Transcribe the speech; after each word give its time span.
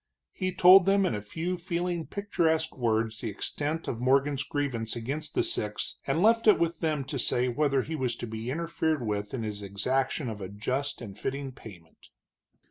He 0.31 0.51
told 0.51 0.87
them 0.87 1.05
in 1.05 1.13
a 1.13 1.21
few 1.21 1.57
feeling, 1.57 2.07
picturesque 2.07 2.75
words 2.75 3.21
the 3.21 3.29
extent 3.29 3.87
of 3.87 4.01
Morgan's 4.01 4.41
grievance 4.41 4.95
against 4.95 5.35
the 5.35 5.43
six, 5.43 5.99
and 6.07 6.23
left 6.23 6.47
it 6.47 6.57
with 6.57 6.79
them 6.79 7.03
to 7.03 7.19
say 7.19 7.47
whether 7.47 7.83
he 7.83 7.95
was 7.95 8.15
to 8.15 8.25
be 8.25 8.49
interfered 8.49 9.05
with 9.05 9.31
in 9.35 9.43
his 9.43 9.61
exaction 9.61 10.27
of 10.27 10.41
a 10.41 10.49
just 10.49 11.01
and 11.01 11.19
fitting 11.19 11.51
payment. 11.51 12.07